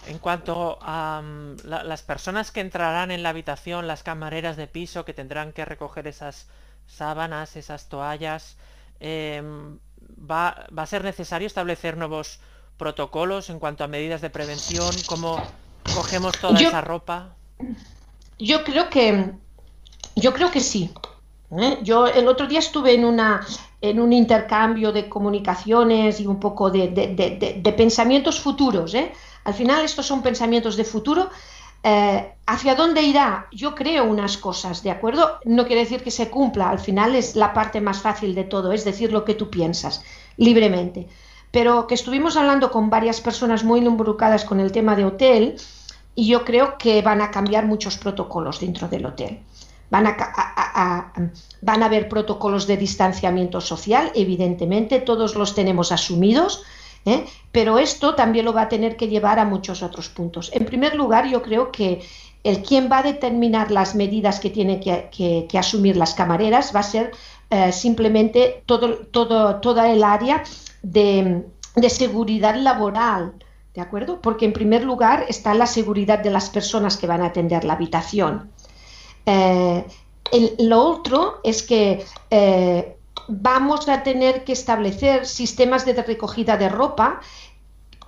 En 0.08 0.20
cuanto 0.20 0.78
a 0.82 1.22
mm, 1.24 1.68
las 1.68 2.04
personas 2.04 2.52
que 2.52 2.62
entrarán 2.62 3.12
en 3.12 3.24
la 3.24 3.30
habitación, 3.30 3.88
las 3.88 4.04
camareras 4.04 4.58
de 4.58 4.68
piso 4.68 5.06
que 5.06 5.14
tendrán 5.14 5.52
que 5.52 5.66
recoger 5.66 6.08
esas 6.08 6.48
sábanas, 6.88 7.56
esas 7.56 7.90
toallas, 7.90 8.58
em, 9.00 9.80
va, 10.20 10.68
a 10.76 10.86
ser 10.86 11.04
necesario 11.04 11.48
establecer 11.48 11.98
nuevos 11.98 12.40
protocolos 12.78 13.50
en 13.50 13.60
cuanto 13.60 13.84
a 13.84 13.88
medidas 13.88 14.22
de 14.22 14.30
prevención? 14.30 14.92
¿Cómo 15.08 15.42
cogemos 15.94 16.38
toda 16.40 16.60
esa 16.60 16.82
ropa? 16.82 17.36
Yo 18.38 18.64
creo 18.64 18.90
que 18.90 19.32
yo 20.16 20.34
creo 20.34 20.52
que 20.52 20.60
sí. 20.60 20.92
¿eh? 21.52 21.80
Yo 21.84 22.08
el 22.08 22.28
otro 22.28 22.48
día 22.48 22.60
estuve 22.60 22.94
en 22.94 23.06
una 23.06 23.46
en 23.82 24.00
un 24.00 24.14
intercambio 24.14 24.92
de 24.92 25.08
comunicaciones 25.08 26.20
y 26.20 26.26
un 26.26 26.40
poco 26.40 26.72
de, 26.72 27.74
pensamientos 27.78 28.40
futuros. 28.40 28.94
¿eh? 28.96 29.12
Al 29.46 29.54
final 29.54 29.86
estos 29.86 30.06
son 30.06 30.22
pensamientos 30.22 30.76
de 30.76 30.84
futuro. 30.84 31.30
Eh, 31.84 32.34
¿Hacia 32.48 32.76
dónde 32.76 33.04
irá? 33.04 33.48
Yo 33.52 33.76
creo 33.76 34.04
unas 34.06 34.38
cosas, 34.38 34.82
¿de 34.82 34.90
acuerdo? 34.90 35.40
No 35.46 35.66
quiere 35.68 35.84
decir 35.84 36.04
que 36.04 36.12
se 36.12 36.30
cumpla, 36.30 36.70
al 36.70 36.80
final 36.80 37.16
es 37.16 37.36
la 37.36 37.54
parte 37.54 37.80
más 37.80 38.00
fácil 38.00 38.34
de 38.34 38.44
todo, 38.44 38.74
es 38.74 38.84
decir 38.84 39.12
lo 39.14 39.24
que 39.24 39.36
tú 39.36 39.52
piensas 39.52 40.04
libremente. 40.38 41.08
Pero 41.52 41.86
que 41.86 41.94
estuvimos 41.94 42.38
hablando 42.38 42.72
con 42.72 42.90
varias 42.90 43.22
personas 43.22 43.64
muy 43.64 43.80
involucradas 43.80 44.46
con 44.46 44.60
el 44.60 44.72
tema 44.72 44.96
de 44.96 45.06
hotel 45.06 45.56
y 46.16 46.28
yo 46.28 46.44
creo 46.44 46.78
que 46.80 47.02
van 47.04 47.22
a 47.22 47.30
cambiar 47.30 47.68
muchos 47.68 47.98
protocolos 47.98 48.60
dentro 48.60 48.88
del 48.88 49.06
hotel. 49.06 49.40
Van 49.92 50.08
a, 50.08 51.14
van 51.62 51.84
a 51.84 51.86
haber 51.86 52.10
protocolos 52.10 52.66
de 52.66 52.78
distanciamiento 52.78 53.62
social, 53.62 54.12
evidentemente, 54.16 55.00
todos 55.00 55.36
los 55.36 55.54
tenemos 55.54 55.92
asumidos, 55.92 56.64
¿eh? 57.06 57.26
pero 57.52 57.80
esto 57.80 58.16
también 58.16 58.46
lo 58.46 58.54
va 58.54 58.64
a 58.64 58.70
tener 58.70 58.98
que 58.98 59.08
llevar 59.08 59.40
a 59.40 59.46
muchos 59.46 59.82
otros 59.84 60.10
puntos. 60.10 60.52
En 60.54 60.66
primer 60.66 60.96
lugar, 60.96 61.28
yo 61.28 61.42
creo 61.42 61.72
que 61.72 62.02
el 62.44 62.62
quien 62.62 62.90
va 62.92 63.00
a 63.00 63.04
determinar 63.04 63.72
las 63.72 63.96
medidas 63.96 64.40
que 64.40 64.50
tienen 64.50 64.80
que, 64.80 65.48
asumir 65.58 65.96
las 65.98 66.14
camareras 66.14 66.76
va 66.76 66.82
a 66.82 66.84
ser 66.84 67.12
eh, 67.50 67.72
simplemente 67.72 68.64
todo, 68.66 69.06
toda 69.62 69.92
el 69.92 70.04
área 70.04 70.44
de, 70.84 71.46
seguridad 71.90 72.56
laboral. 72.56 73.34
¿De 73.74 73.82
acuerdo? 73.82 74.22
Porque 74.22 74.46
en 74.46 74.54
primer 74.54 74.84
lugar 74.84 75.26
está 75.28 75.54
la 75.54 75.68
seguridad 75.68 76.20
de 76.20 76.30
las 76.30 76.50
personas 76.50 76.96
que 76.98 77.08
van 77.08 77.22
a 77.22 77.28
atender 77.28 77.66
la 77.66 77.74
habitación. 77.74 78.50
Eh, 79.26 79.86
lo 80.60 80.82
otro 80.82 81.42
es 81.44 81.62
que 81.64 82.06
vamos 83.28 83.90
a 83.90 84.04
tener 84.04 84.44
que 84.44 84.54
establecer 84.54 85.26
sistemas 85.26 85.86
de 85.86 85.94
recogida 85.94 86.58
de 86.58 86.70
ropa 86.70 87.22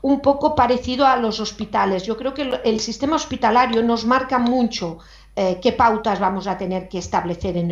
un 0.02 0.22
poco 0.22 0.56
parecido 0.56 1.06
a 1.06 1.18
los 1.18 1.40
hospitales. 1.40 2.04
Yo 2.04 2.18
creo 2.18 2.34
que 2.34 2.62
el, 2.64 2.80
sistema 2.80 3.16
hospitalario 3.16 3.84
nos 3.84 4.06
marca 4.06 4.38
mucho 4.38 5.00
eh, 5.36 5.60
qué 5.62 5.72
pautas 5.72 6.20
vamos 6.20 6.48
a 6.48 6.58
tener 6.58 6.88
que 6.88 7.00
establecer 7.00 7.58
en 7.58 7.72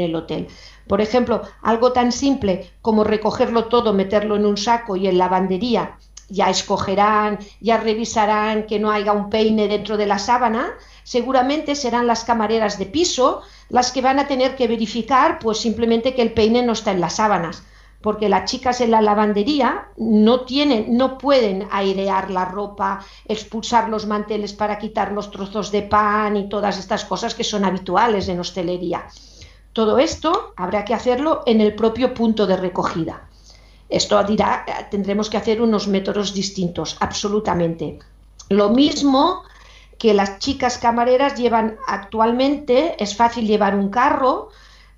el, 0.00 0.14
hotel. 0.14 0.48
Por 0.86 1.00
ejemplo, 1.00 1.42
algo 1.62 1.92
tan 1.92 2.12
simple 2.12 2.70
como 2.82 3.04
recogerlo 3.04 3.66
todo, 3.66 3.92
meterlo 3.92 4.36
en 4.36 4.46
un 4.46 4.56
saco 4.56 4.96
y 4.96 5.06
en 5.06 5.18
lavandería, 5.18 5.98
ya 6.28 6.50
escogerán, 6.50 7.38
ya 7.60 7.78
revisarán 7.78 8.66
que 8.66 8.78
no 8.78 8.90
haya 8.90 9.12
un 9.12 9.28
peine 9.28 9.68
dentro 9.68 9.96
de 9.96 10.06
la 10.06 10.18
sábana, 10.18 10.74
seguramente 11.04 11.74
serán 11.74 12.06
las 12.06 12.24
camareras 12.24 12.78
de 12.78 12.86
piso 12.86 13.42
las 13.68 13.92
que 13.92 14.02
van 14.02 14.18
a 14.18 14.26
tener 14.26 14.56
que 14.56 14.68
verificar 14.68 15.38
pues 15.38 15.58
simplemente 15.58 16.14
que 16.14 16.22
el 16.22 16.32
peine 16.32 16.62
no 16.62 16.72
está 16.72 16.90
en 16.90 17.00
las 17.00 17.16
sábanas, 17.16 17.62
porque 18.02 18.28
las 18.28 18.50
chicas 18.50 18.80
en 18.80 18.90
la 18.90 19.00
lavandería 19.00 19.88
no 19.96 20.40
tienen, 20.40 20.96
no 20.96 21.16
pueden 21.16 21.68
airear 21.70 22.30
la 22.30 22.44
ropa, 22.44 23.04
expulsar 23.26 23.88
los 23.88 24.06
manteles 24.06 24.52
para 24.52 24.78
quitar 24.78 25.12
los 25.12 25.30
trozos 25.30 25.70
de 25.70 25.82
pan 25.82 26.36
y 26.36 26.48
todas 26.48 26.78
estas 26.78 27.04
cosas 27.04 27.34
que 27.34 27.44
son 27.44 27.64
habituales 27.64 28.28
en 28.28 28.40
hostelería. 28.40 29.06
Todo 29.72 29.98
esto 29.98 30.52
habrá 30.56 30.84
que 30.84 30.94
hacerlo 30.94 31.42
en 31.46 31.60
el 31.60 31.74
propio 31.74 32.12
punto 32.12 32.46
de 32.46 32.56
recogida. 32.56 33.28
Esto 33.88 34.22
dirá, 34.24 34.64
tendremos 34.90 35.30
que 35.30 35.36
hacer 35.36 35.62
unos 35.62 35.86
métodos 35.86 36.34
distintos, 36.34 36.96
absolutamente. 37.00 37.98
Lo 38.48 38.70
mismo 38.70 39.44
que 40.02 40.14
las 40.14 40.40
chicas 40.40 40.78
camareras 40.78 41.36
llevan 41.36 41.76
actualmente, 41.86 42.96
es 42.98 43.14
fácil 43.14 43.46
llevar 43.46 43.76
un 43.76 43.88
carro 43.88 44.48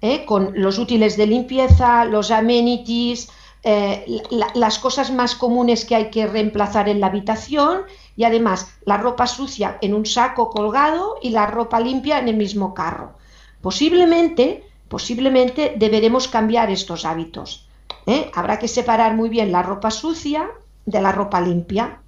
¿eh? 0.00 0.24
con 0.24 0.52
los 0.54 0.78
útiles 0.78 1.18
de 1.18 1.26
limpieza, 1.26 2.06
los 2.06 2.30
amenities, 2.30 3.28
eh, 3.64 4.22
las 4.54 4.78
cosas 4.78 5.12
más 5.12 5.34
comunes 5.34 5.84
que 5.84 5.94
hay 5.94 6.10
que 6.10 6.26
reemplazar 6.26 6.88
en 6.88 7.00
la 7.00 7.08
habitación 7.08 7.82
y 8.16 8.24
además 8.24 8.78
la 8.86 8.96
ropa 8.96 9.26
sucia 9.26 9.76
en 9.82 9.92
un 9.92 10.06
saco 10.06 10.48
colgado 10.48 11.16
y 11.20 11.28
la 11.28 11.44
ropa 11.48 11.80
limpia 11.80 12.18
en 12.18 12.28
el 12.28 12.36
mismo 12.38 12.72
carro. 12.72 13.12
Posiblemente, 13.60 14.64
posiblemente 14.88 15.74
deberemos 15.76 16.28
cambiar 16.28 16.70
estos 16.70 17.04
hábitos. 17.04 17.68
¿eh? 18.06 18.30
Habrá 18.34 18.58
que 18.58 18.68
separar 18.68 19.14
muy 19.14 19.28
bien 19.28 19.52
la 19.52 19.62
ropa 19.62 19.90
sucia 19.90 20.48
de 20.86 21.02
la 21.02 21.12
ropa 21.12 21.42
limpia. 21.42 22.00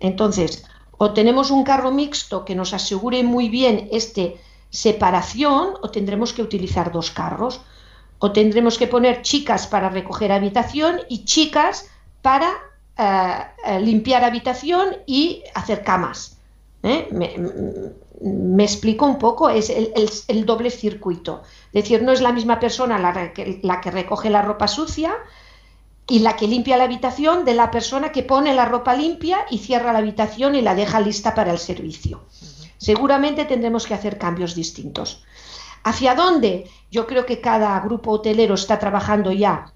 Entonces, 0.00 0.66
o 1.02 1.10
tenemos 1.10 1.50
un 1.50 1.64
carro 1.64 1.90
mixto 1.90 2.44
que 2.46 2.54
nos 2.54 2.70
asegure 2.72 3.24
muy 3.24 3.48
bien 3.48 3.88
esta 3.90 4.22
separación 4.70 5.74
o 5.82 5.90
tendremos 5.90 6.32
que 6.32 6.42
utilizar 6.42 6.92
dos 6.92 7.10
carros 7.10 7.60
o 8.20 8.30
tendremos 8.30 8.78
que 8.78 8.86
poner 8.86 9.22
chicas 9.22 9.66
para 9.66 9.90
recoger 9.90 10.30
habitación 10.30 11.00
y 11.08 11.24
chicas 11.24 11.90
para 12.22 12.48
eh, 12.96 13.80
limpiar 13.80 14.22
habitación 14.22 14.94
y 15.04 15.42
hacer 15.56 15.82
camas. 15.82 16.38
¿eh? 16.84 17.08
Me, 17.10 18.62
explico 18.62 19.04
un 19.04 19.18
poco, 19.18 19.50
es 19.50 19.70
el, 20.28 20.46
doble 20.46 20.70
circuito. 20.70 21.42
Es 21.72 21.82
decir, 21.82 22.04
no 22.04 22.12
es 22.12 22.20
la 22.20 22.30
misma 22.30 22.60
persona 22.60 22.96
la 23.00 23.80
que 23.80 23.90
recoge 23.90 24.30
la 24.30 24.42
ropa 24.42 24.68
sucia, 24.68 25.12
y 26.08 26.18
la 26.18 26.36
que 26.36 26.48
limpia 26.48 26.76
la 26.76 26.84
habitación 26.84 27.44
de 27.44 27.54
la 27.54 27.70
persona 27.70 28.12
que 28.12 28.22
pone 28.22 28.54
la 28.54 28.64
ropa 28.64 28.94
limpia 28.94 29.46
y 29.50 29.58
cierra 29.58 29.92
la 29.92 30.00
habitación 30.00 30.54
y 30.54 30.62
la 30.62 30.74
deja 30.74 31.00
lista 31.00 31.34
para 31.34 31.52
el 31.52 31.58
servicio. 31.58 32.24
Seguramente 32.78 33.44
tendremos 33.44 33.86
que 33.86 33.94
hacer 33.94 34.18
cambios 34.18 34.54
distintos. 34.54 35.24
¿Hacia 35.84 36.14
dónde? 36.14 36.68
Yo 36.90 37.06
creo 37.06 37.26
que 37.26 37.40
cada 37.40 37.78
grupo 37.80 38.12
hotelero 38.12 38.54
está 38.54 38.78
trabajando 38.78 39.32
ya 39.32 39.72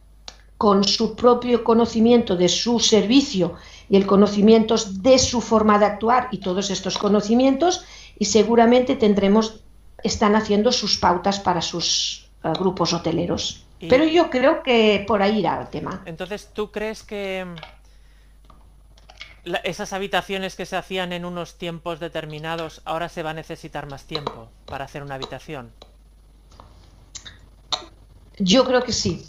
con 0.59 0.85
su 0.85 1.15
propio 1.15 1.63
conocimiento 1.63 2.37
de 2.37 2.49
su 2.49 2.81
servicio 2.81 3.55
y 3.89 3.97
el 3.97 4.07
conocimiento 4.07 4.77
de 4.77 5.19
su 5.19 5.41
forma 5.41 5.79
de 5.79 5.85
actuar 5.85 6.29
y 6.33 6.39
todos 6.39 6.71
estos 6.71 6.99
conocimientos 6.99 7.85
y 8.19 8.25
seguramente 8.25 8.97
tendremos, 8.97 9.61
están 10.03 10.35
haciendo 10.35 10.73
sus 10.73 10.97
pautas 10.97 11.39
para 11.41 11.61
sus 11.61 12.29
eh, 12.43 12.53
grupos 12.59 12.93
hoteleros. 12.93 13.66
Pero 13.79 14.05
yo 14.05 14.31
creo 14.31 14.63
que 14.63 15.05
por 15.07 15.23
ahí 15.23 15.41
irá 15.41 15.61
el 15.61 15.69
tema. 15.69 16.03
Entonces, 16.07 16.51
¿tú 16.53 16.71
crees 16.71 17.03
que 17.03 17.47
esas 19.65 19.93
habitaciones 19.93 20.57
que 20.57 20.67
se 20.67 20.77
hacían 20.77 21.13
en 21.13 21.25
unos 21.25 21.57
tiempos 21.59 22.01
determinados, 22.01 22.81
ahora 22.85 23.09
se 23.09 23.23
va 23.23 23.31
a 23.31 23.35
necesitar 23.35 23.89
más 23.89 24.05
tiempo 24.05 24.49
para 24.65 24.87
hacer 24.87 25.03
una 25.03 25.15
habitación? 25.15 25.73
Yo 28.39 28.65
creo 28.65 28.83
que 28.83 28.93
sí. 28.93 29.27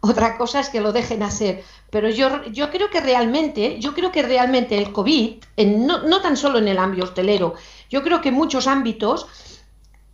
Otra 0.00 0.36
cosa 0.36 0.60
es 0.60 0.68
que 0.68 0.80
lo 0.80 0.92
dejen 0.92 1.22
hacer. 1.22 1.64
Pero 1.90 2.08
yo, 2.08 2.44
yo 2.46 2.70
creo 2.70 2.88
que 2.88 3.00
realmente, 3.00 3.78
yo 3.78 3.94
creo 3.94 4.10
que 4.10 4.22
realmente 4.22 4.78
el 4.78 4.92
COVID, 4.92 5.42
no, 5.76 6.02
no 6.04 6.22
tan 6.22 6.36
solo 6.36 6.58
en 6.58 6.68
el 6.68 6.78
ámbito 6.78 7.06
hotelero, 7.06 7.54
yo 7.90 8.02
creo 8.02 8.20
que 8.20 8.30
en 8.30 8.36
muchos 8.36 8.66
ámbitos 8.66 9.26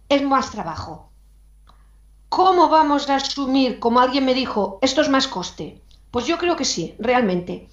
es 0.08 0.22
más 0.22 0.50
trabajo 0.50 1.07
¿Cómo 2.28 2.68
vamos 2.68 3.08
a 3.08 3.16
asumir, 3.16 3.78
como 3.78 4.00
alguien 4.00 4.24
me 4.24 4.34
dijo, 4.34 4.78
esto 4.82 5.00
es 5.00 5.08
más 5.08 5.28
coste? 5.28 5.80
Pues 6.10 6.26
yo 6.26 6.38
creo 6.38 6.56
que 6.56 6.64
sí, 6.64 6.94
realmente. 6.98 7.68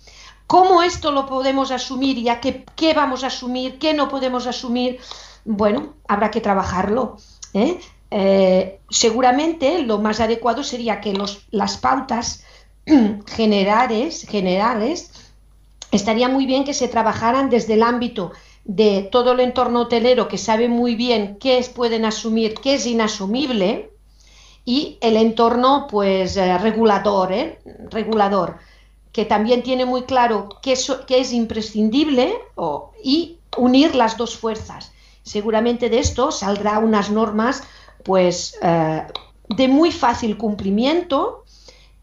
¿Cómo 0.47 0.83
esto 0.83 1.12
lo 1.12 1.25
podemos 1.25 1.71
asumir 1.71 2.17
y 2.17 2.29
a 2.29 2.39
qué, 2.39 2.65
qué 2.75 2.93
vamos 2.93 3.24
a 3.24 3.27
asumir, 3.27 3.79
qué 3.79 3.93
no 3.93 4.09
podemos 4.09 4.47
asumir? 4.47 5.00
Bueno, 5.43 5.95
habrá 6.07 6.31
que 6.31 6.41
trabajarlo. 6.41 7.17
¿eh? 7.53 7.79
Eh, 8.12 8.79
seguramente 8.89 9.81
lo 9.81 10.00
más 10.00 10.19
adecuado 10.19 10.63
sería 10.63 11.01
que 11.01 11.13
los, 11.13 11.47
las 11.50 11.77
pautas 11.77 12.43
generales, 13.25 14.25
generales 14.29 15.12
estaría 15.91 16.29
muy 16.29 16.45
bien 16.45 16.63
que 16.63 16.74
se 16.74 16.88
trabajaran 16.88 17.50
desde 17.50 17.74
el 17.74 17.83
ámbito 17.83 18.31
de 18.63 19.07
todo 19.12 19.33
el 19.33 19.39
entorno 19.39 19.81
hotelero 19.81 20.27
que 20.27 20.38
sabe 20.38 20.69
muy 20.69 20.95
bien 20.95 21.38
qué 21.39 21.57
es, 21.57 21.69
pueden 21.69 22.05
asumir, 22.05 22.55
qué 22.55 22.75
es 22.75 22.85
inasumible, 22.85 23.91
y 24.65 24.98
el 25.00 25.15
entorno 25.15 25.88
pues 25.89 26.36
eh, 26.36 26.57
regulador, 26.57 27.31
¿eh? 27.31 27.60
regulador, 27.89 28.57
que 29.12 29.24
también 29.24 29.63
tiene 29.63 29.86
muy 29.86 30.03
claro 30.03 30.50
qué 30.62 30.74
es, 30.74 30.91
es 31.07 31.31
imprescindible 31.31 32.34
y 33.03 33.38
unir 33.57 33.95
las 33.95 34.17
dos 34.17 34.36
fuerzas. 34.36 34.91
Seguramente 35.24 35.89
de 35.89 36.00
esto 36.00 36.31
saldrá 36.31 36.79
unas 36.79 37.10
normas 37.10 37.63
pues 38.03 38.57
eh, 38.62 39.03
de 39.50 39.67
muy 39.67 39.91
fácil 39.91 40.38
cumplimiento 40.38 41.45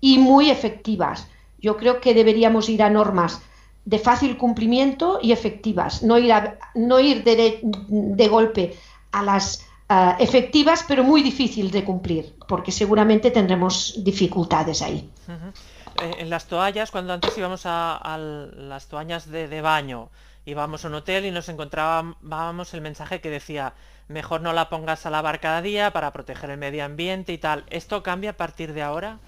y 0.00 0.18
muy 0.18 0.50
efectivas. 0.50 1.28
Yo 1.58 1.76
creo 1.76 2.00
que 2.00 2.14
deberíamos 2.14 2.68
ir 2.68 2.82
a 2.82 2.90
normas 2.90 3.40
de 3.84 3.98
fácil 3.98 4.36
cumplimiento 4.36 5.18
y 5.20 5.32
efectivas, 5.32 6.02
no 6.02 6.18
ir, 6.18 6.32
no 6.74 7.00
ir 7.00 7.24
de, 7.24 8.28
golpe 8.28 8.76
a 9.10 9.22
las 9.22 9.66
eh, 9.92 10.16
efectivas, 10.18 10.84
pero 10.88 11.04
muy 11.04 11.22
difícil 11.22 11.70
de 11.70 11.84
cumplir, 11.84 12.34
porque 12.48 12.72
seguramente 12.72 13.30
tendremos 13.30 13.94
dificultades 14.02 14.80
ahí. 14.80 15.10
Eh, 15.28 16.14
en 16.18 16.30
las 16.30 16.46
toallas, 16.46 16.90
cuando 16.90 17.12
antes 17.12 17.36
íbamos 17.36 17.62
a, 17.66 18.16
las 18.56 18.86
toallas 18.86 19.30
de, 19.30 19.48
de, 19.48 19.60
baño, 19.60 20.08
íbamos 20.46 20.84
a 20.84 20.88
un 20.88 20.94
hotel 20.94 21.26
y 21.26 21.30
nos 21.30 21.48
encontrábamos 21.48 22.74
el 22.74 22.80
mensaje 22.80 23.20
que 23.20 23.28
decía, 23.28 23.74
mejor 24.08 24.40
no 24.40 24.52
la 24.52 24.68
pongas 24.68 25.04
a 25.04 25.10
lavar 25.10 25.40
cada 25.40 25.60
día 25.60 25.92
para 25.92 26.12
proteger 26.12 26.50
el 26.50 26.58
medio 26.58 26.84
ambiente 26.84 27.32
y 27.32 27.38
tal. 27.38 27.64
¿Esto 27.68 28.02
cambia 28.02 28.30
a 28.30 28.36
partir 28.36 28.72
de 28.72 28.82
ahora? 28.82 29.18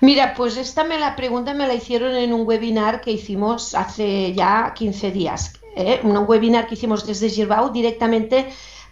Mira, 0.00 0.34
pues 0.34 0.56
esta 0.56 0.82
me 0.82 0.98
la 0.98 1.14
pregunta 1.14 1.52
me 1.52 1.66
la 1.66 1.74
hicieron 1.74 2.16
en 2.16 2.32
un 2.32 2.46
webinar 2.46 3.00
que 3.00 3.12
hicimos 3.12 3.74
hace 3.74 4.32
ya 4.32 4.72
15 4.74 5.10
días. 5.10 5.52
¿eh? 5.76 6.00
Un 6.02 6.16
webinar 6.26 6.66
que 6.66 6.74
hicimos 6.74 7.06
desde 7.06 7.28
Girbau 7.28 7.70
directamente 7.70 8.50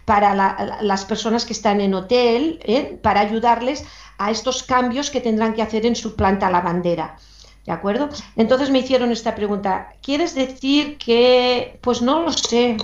para 0.09 0.81
las 0.81 1.05
personas 1.05 1.45
que 1.45 1.53
están 1.53 1.81
en 1.81 1.93
hotel, 1.93 2.59
¿eh? 2.63 2.97
para 2.99 3.19
ayudarles 3.19 3.85
a 4.17 4.31
estos 4.31 4.63
cambios 4.63 5.11
que 5.11 5.21
tendrán 5.21 5.53
que 5.53 5.61
hacer 5.61 5.85
en 5.85 5.95
su 5.95 6.15
planta 6.15 6.49
lavandera. 6.49 7.15
¿De 7.63 7.71
acuerdo? 7.71 8.09
Entonces 8.35 8.71
me 8.71 8.79
hicieron 8.79 9.11
esta 9.11 9.35
pregunta. 9.35 9.93
¿Quieres 10.01 10.33
decir 10.33 10.97
que, 10.97 11.77
pues 11.81 12.01
no 12.01 12.23
lo 12.23 12.31
sé? 12.31 12.77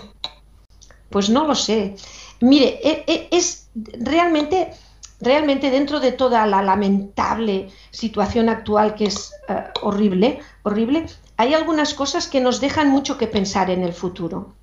Pues 1.09 1.27
no 1.31 1.47
lo 1.47 1.55
sé. 1.55 1.95
Mire, 2.41 2.79
e, 2.83 3.03
e, 3.07 3.27
es 3.31 3.69
realmente 3.73 4.73
realmente 5.19 5.71
dentro 5.71 5.99
de 5.99 6.11
toda 6.11 6.45
la 6.45 6.61
lamentable 6.61 7.71
situación 7.89 8.49
actual 8.49 8.93
que 8.93 9.05
es 9.05 9.31
eh, 9.49 9.63
horrible, 9.81 10.41
horrible, 10.61 11.07
hay 11.37 11.55
algunas 11.55 11.95
cosas 11.95 12.27
que 12.27 12.39
nos 12.39 12.61
dejan 12.61 12.91
mucho 12.91 13.17
que 13.17 13.25
pensar 13.25 13.71
en 13.71 13.81
el 13.81 13.93
futuro. 13.93 14.53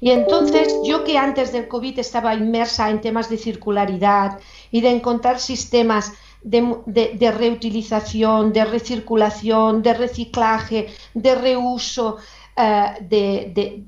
Y 0.00 0.10
entonces, 0.10 0.74
yo 0.84 1.04
que 1.04 1.18
antes 1.18 1.52
del 1.52 1.68
COVID 1.68 1.98
estaba 1.98 2.34
inmersa 2.34 2.90
en 2.90 3.00
temas 3.00 3.28
de 3.28 3.36
circularidad 3.36 4.38
y 4.70 4.80
de 4.80 4.90
encontrar 4.90 5.38
sistemas 5.38 6.12
de, 6.42 7.34
reutilización, 7.36 8.52
de 8.52 8.64
recirculación, 8.64 9.82
de 9.82 9.94
reciclaje, 9.94 10.86
de 11.12 11.34
reuso, 11.34 12.16
eh, 12.56 13.84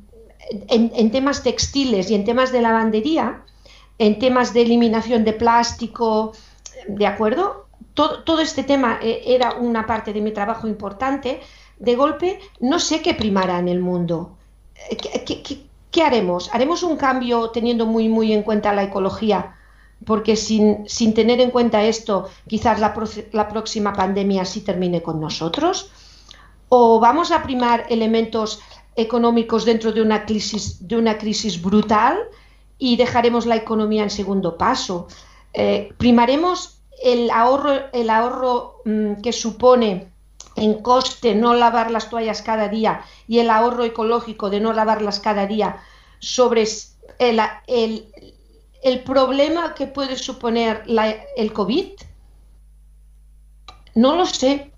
en 0.68 1.10
temas 1.10 1.42
textiles 1.42 2.10
y 2.10 2.14
en 2.14 2.24
temas 2.24 2.52
de 2.52 2.60
lavandería, 2.60 3.42
en 3.98 4.18
temas 4.18 4.52
de 4.52 4.62
eliminación 4.62 5.24
de 5.24 5.32
plástico, 5.32 6.32
¿de 6.88 7.06
acuerdo? 7.06 7.66
Todo, 7.94 8.40
este 8.40 8.64
tema 8.64 8.98
eh, 9.02 9.22
era 9.26 9.54
una 9.54 9.86
parte 9.86 10.12
de 10.12 10.20
mi 10.20 10.32
trabajo 10.32 10.66
importante. 10.66 11.40
De 11.78 11.94
golpe, 11.94 12.38
no 12.60 12.78
sé 12.78 13.02
qué 13.02 13.14
primará 13.14 13.58
en 13.58 13.68
el 13.68 13.80
mundo. 13.80 14.36
Eh, 14.90 14.96
¿Qué, 14.96 15.42
haremos? 16.00 16.48
¿Haremos 16.54 16.82
un 16.82 16.96
cambio 16.96 17.50
teniendo 17.50 17.84
muy, 17.84 18.08
muy 18.08 18.32
en 18.32 18.42
cuenta 18.42 18.72
la 18.72 18.84
ecología? 18.84 19.56
Porque 20.06 20.36
sin, 20.36 20.86
tener 21.14 21.40
en 21.40 21.50
cuenta 21.50 21.84
esto, 21.84 22.30
quizás 22.48 22.80
la, 22.80 22.94
la 23.32 23.48
próxima 23.48 23.92
pandemia 23.92 24.46
sí 24.46 24.62
termine 24.62 25.02
con 25.02 25.20
nosotros. 25.20 25.90
¿O 26.70 26.98
vamos 26.98 27.30
a 27.30 27.42
primar 27.42 27.84
elementos 27.90 28.60
económicos 28.96 29.64
dentro 29.64 29.92
de 29.92 30.02
una 30.02 30.24
crisis, 30.24 30.86
de 30.86 30.96
una 30.96 31.18
crisis 31.18 31.60
brutal 31.60 32.18
y 32.78 32.96
dejaremos 32.96 33.46
la 33.46 33.56
economía 33.56 34.02
en 34.02 34.10
segundo 34.10 34.58
paso. 34.58 35.08
Eh, 35.52 35.92
primaremos 35.98 36.80
el 37.02 37.30
ahorro, 37.30 37.90
el 37.92 38.10
ahorro 38.10 38.80
mm, 38.84 39.20
que 39.22 39.32
supone 39.32 40.11
en 40.56 40.82
coste 40.82 41.34
no 41.34 41.54
lavar 41.54 41.90
las 41.90 42.10
toallas 42.10 42.42
cada 42.42 42.68
día 42.68 43.02
y 43.26 43.38
el 43.38 43.50
ahorro 43.50 43.84
ecológico 43.84 44.50
de 44.50 44.60
no 44.60 44.72
lavarlas 44.72 45.20
cada 45.20 45.46
día 45.46 45.82
sobre 46.18 46.64
el, 47.18 48.06
el, 48.82 49.02
problema 49.02 49.74
que 49.74 49.86
puede 49.86 50.16
suponer 50.16 50.84
el 51.36 51.52
COVID? 51.52 51.88
No 53.94 54.16
lo 54.16 54.26
sé. 54.26 54.72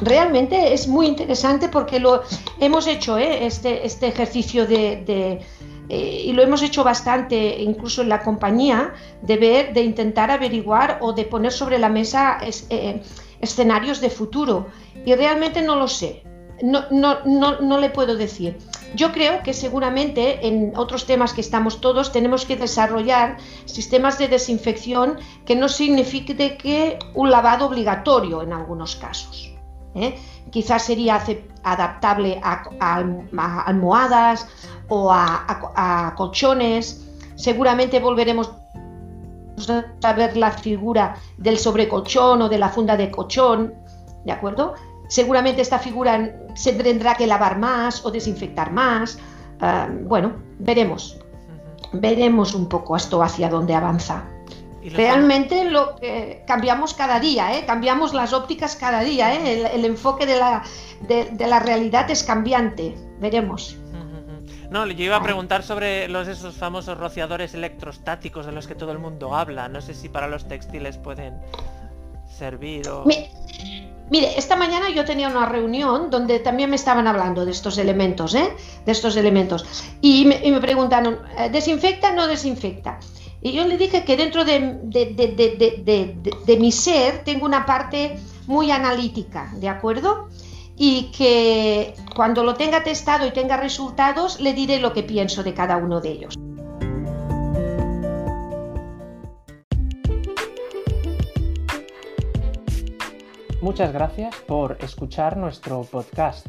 realmente 0.00 0.72
es 0.72 0.88
muy 0.88 1.06
interesante 1.06 1.68
porque 1.68 2.00
lo 2.00 2.22
hemos 2.60 2.86
hecho 2.86 3.18
¿eh? 3.18 3.46
este, 3.46 3.86
este 3.86 4.08
ejercicio 4.08 4.66
de, 4.66 5.44
eh, 5.88 6.22
y 6.26 6.32
lo 6.32 6.42
hemos 6.42 6.62
hecho 6.62 6.84
bastante 6.84 7.60
incluso 7.60 8.02
en 8.02 8.08
la 8.08 8.22
compañía 8.22 8.94
de 9.22 9.36
ver, 9.36 9.72
de 9.72 9.82
intentar 9.82 10.30
averiguar 10.30 10.98
o 11.00 11.12
de 11.12 11.24
poner 11.24 11.52
sobre 11.52 11.78
la 11.78 11.88
mesa 11.88 12.38
eh, 12.42 13.02
escenarios 13.40 14.00
de 14.00 14.10
futuro 14.10 14.66
y 15.04 15.14
realmente 15.14 15.62
no 15.62 15.76
lo 15.76 15.88
sé. 15.88 16.22
No, 16.60 16.84
no, 16.90 17.18
no, 17.24 17.60
no 17.60 17.78
le 17.78 17.88
puedo 17.88 18.16
decir. 18.16 18.58
Yo 18.94 19.12
creo 19.12 19.42
que 19.44 19.54
seguramente 19.54 20.46
en 20.46 20.72
otros 20.76 21.06
temas 21.06 21.32
que 21.32 21.40
estamos 21.40 21.80
todos 21.80 22.10
tenemos 22.10 22.44
que 22.46 22.56
desarrollar 22.56 23.36
sistemas 23.64 24.18
de 24.18 24.26
desinfección 24.26 25.18
que 25.46 25.54
no 25.54 25.68
signifique 25.68 26.56
que 26.56 26.98
un 27.14 27.30
lavado 27.30 27.66
obligatorio 27.66 28.42
en 28.42 28.52
algunos 28.52 28.96
casos. 28.96 29.57
¿Eh? 29.94 30.18
Quizás 30.50 30.82
sería 30.82 31.22
adaptable 31.62 32.40
a, 32.42 32.64
almohadas 33.66 34.46
o 34.88 35.10
a, 35.12 36.14
colchones. 36.16 37.04
Seguramente 37.36 38.00
volveremos 38.00 38.50
a 40.02 40.12
ver 40.12 40.36
la 40.36 40.50
figura 40.50 41.16
del 41.36 41.58
sobrecolchón 41.58 42.42
o 42.42 42.48
de 42.48 42.58
la 42.58 42.68
funda 42.68 42.96
de 42.96 43.10
colchón, 43.10 43.74
¿de 44.24 44.32
acuerdo? 44.32 44.74
Seguramente 45.08 45.62
esta 45.62 45.78
figura 45.78 46.36
se 46.54 46.72
tendrá 46.74 47.14
que 47.14 47.26
lavar 47.26 47.58
más 47.58 48.04
o 48.04 48.10
desinfectar 48.10 48.72
más. 48.72 49.18
Ah, 49.60 49.88
bueno, 50.02 50.34
veremos. 50.58 51.18
Veremos 51.92 52.54
un 52.54 52.68
poco 52.68 52.96
esto 52.96 53.22
hacia 53.22 53.48
dónde 53.48 53.74
avanza. 53.74 54.24
Realmente 54.84 55.64
lo 55.64 55.96
que 55.96 56.44
cambiamos 56.46 56.94
cada 56.94 57.18
día, 57.18 57.58
¿eh? 57.58 57.64
cambiamos 57.66 58.14
las 58.14 58.32
ópticas 58.32 58.76
cada 58.76 59.00
día, 59.00 59.34
¿eh? 59.34 59.70
el, 59.74 59.84
enfoque 59.84 60.24
de 60.24 60.36
la, 60.36 60.62
de, 61.00 61.46
la 61.46 61.58
realidad 61.58 62.10
es 62.10 62.22
cambiante, 62.22 62.94
veremos. 63.18 63.76
No, 64.70 64.86
yo 64.86 65.04
iba 65.04 65.16
a 65.16 65.22
preguntar 65.22 65.62
sobre 65.62 66.08
los 66.08 66.28
esos 66.28 66.54
famosos 66.54 66.98
rociadores 66.98 67.54
electrostáticos 67.54 68.44
de 68.44 68.52
los 68.52 68.66
que 68.66 68.74
todo 68.74 68.92
el 68.92 68.98
mundo 68.98 69.34
habla. 69.34 69.66
No 69.68 69.80
sé 69.80 69.94
si 69.94 70.10
para 70.10 70.28
los 70.28 70.46
textiles 70.46 70.98
pueden 70.98 71.40
servir 72.28 72.86
o. 72.88 73.04
Mire, 74.10 74.38
esta 74.38 74.56
mañana 74.56 74.88
yo 74.90 75.04
tenía 75.04 75.28
una 75.28 75.46
reunión 75.46 76.10
donde 76.10 76.38
también 76.38 76.70
me 76.70 76.76
estaban 76.76 77.06
hablando 77.06 77.44
de 77.44 77.50
estos 77.50 77.76
elementos, 77.76 78.34
¿eh? 78.34 78.50
De 78.86 78.92
estos 78.92 79.16
elementos. 79.16 79.66
Y 80.00 80.24
me, 80.24 80.40
y 80.42 80.50
me 80.50 80.60
preguntaron, 80.60 81.18
eh, 81.38 81.50
¿desinfecta 81.50 82.10
o 82.10 82.14
no 82.14 82.26
desinfecta? 82.26 82.98
Y 83.40 83.52
yo 83.52 83.64
le 83.66 83.76
dije 83.76 84.04
que 84.04 84.16
dentro 84.16 84.44
de, 84.44 84.58
mi 86.58 86.72
ser 86.72 87.24
tengo 87.24 87.46
una 87.46 87.64
parte 87.66 88.18
muy 88.46 88.70
analítica, 88.70 89.52
¿de 89.56 89.68
acuerdo? 89.68 90.28
Y 90.76 91.10
que 91.16 91.94
cuando 92.14 92.42
lo 92.42 92.54
tenga 92.54 92.82
testado 92.82 93.26
y 93.26 93.30
tenga 93.30 93.56
resultados, 93.56 94.40
le 94.40 94.54
diré 94.54 94.80
lo 94.80 94.92
que 94.92 95.02
pienso 95.02 95.42
de 95.42 95.54
cada 95.54 95.76
uno 95.76 96.00
de 96.00 96.10
ellos. 96.10 96.34
Muchas 103.60 103.92
gracias 103.92 104.34
por 104.46 104.78
escuchar 104.80 105.36
nuestro 105.36 105.82
podcast. 105.82 106.46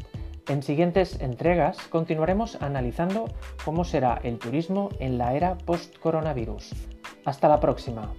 En 0.50 0.64
siguientes 0.64 1.20
entregas 1.20 1.78
continuaremos 1.90 2.60
analizando 2.60 3.26
cómo 3.64 3.84
será 3.84 4.18
el 4.24 4.40
turismo 4.40 4.88
en 4.98 5.16
la 5.16 5.34
era 5.34 5.56
post-coronavirus. 5.56 6.72
Hasta 7.24 7.46
la 7.46 7.60
próxima. 7.60 8.12